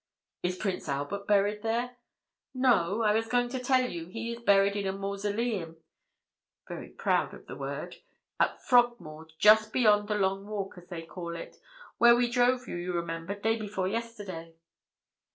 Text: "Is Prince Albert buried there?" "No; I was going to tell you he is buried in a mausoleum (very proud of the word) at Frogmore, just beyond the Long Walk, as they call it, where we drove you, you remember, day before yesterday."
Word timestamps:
"Is 0.41 0.57
Prince 0.57 0.89
Albert 0.89 1.27
buried 1.27 1.61
there?" 1.61 1.97
"No; 2.55 3.03
I 3.03 3.13
was 3.13 3.27
going 3.27 3.49
to 3.49 3.59
tell 3.63 3.87
you 3.87 4.07
he 4.07 4.31
is 4.31 4.39
buried 4.41 4.75
in 4.75 4.87
a 4.87 4.91
mausoleum 4.91 5.77
(very 6.67 6.89
proud 6.89 7.35
of 7.35 7.45
the 7.45 7.55
word) 7.55 7.97
at 8.39 8.63
Frogmore, 8.63 9.27
just 9.37 9.71
beyond 9.71 10.07
the 10.07 10.15
Long 10.15 10.47
Walk, 10.47 10.73
as 10.79 10.87
they 10.87 11.03
call 11.03 11.35
it, 11.35 11.61
where 11.99 12.15
we 12.15 12.31
drove 12.31 12.67
you, 12.67 12.77
you 12.77 12.93
remember, 12.93 13.35
day 13.35 13.57
before 13.59 13.87
yesterday." 13.87 14.55